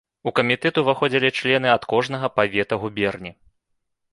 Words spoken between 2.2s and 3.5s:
павета губерні.